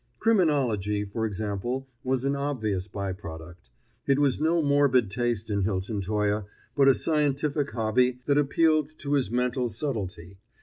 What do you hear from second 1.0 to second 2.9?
for example, was an obvious